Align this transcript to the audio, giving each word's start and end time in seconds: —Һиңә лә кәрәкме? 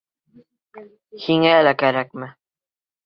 —Һиңә 1.25 1.53
лә 1.67 1.75
кәрәкме? 1.85 2.31